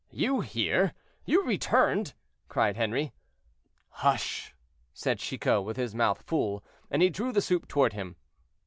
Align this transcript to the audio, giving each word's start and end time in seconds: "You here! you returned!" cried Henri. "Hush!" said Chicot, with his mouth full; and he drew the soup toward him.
"You 0.09 0.39
here! 0.41 0.95
you 1.25 1.45
returned!" 1.45 2.15
cried 2.49 2.75
Henri. 2.75 3.13
"Hush!" 3.89 4.55
said 4.95 5.19
Chicot, 5.19 5.63
with 5.63 5.77
his 5.77 5.93
mouth 5.93 6.23
full; 6.23 6.63
and 6.89 7.03
he 7.03 7.11
drew 7.11 7.31
the 7.31 7.39
soup 7.39 7.67
toward 7.67 7.93
him. 7.93 8.15